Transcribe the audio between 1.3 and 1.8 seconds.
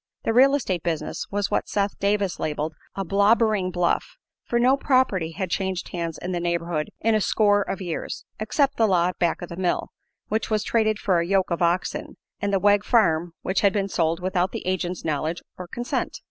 what